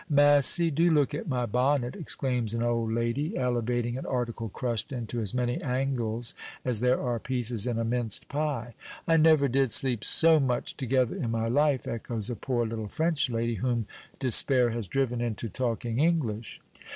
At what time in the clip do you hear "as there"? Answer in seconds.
6.65-6.99